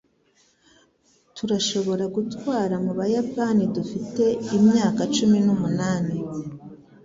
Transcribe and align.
Turashobora 1.35 2.03
gutwara 2.15 2.75
mu 2.83 2.91
Buyapani 2.97 3.63
dufite 3.75 4.23
imyaka 4.57 5.01
cumi 5.15 5.37
n'umunani. 5.45 6.15